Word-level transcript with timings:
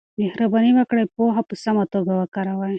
مهرباني 0.19 0.71
وکړئ 0.75 1.05
پوهه 1.15 1.41
په 1.49 1.55
سمه 1.63 1.83
توګه 1.93 2.13
وکاروئ. 2.15 2.69